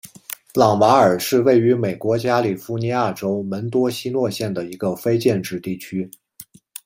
[0.55, 6.09] 朗瓦尔是位于美国加利福尼亚州门多西诺县的一个非建制地区。